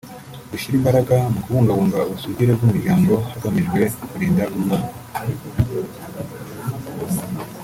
[0.49, 4.89] gushyira imbaraga mu kubungabunga ubusugire bw’umuryango hagamijwe kurinda umwana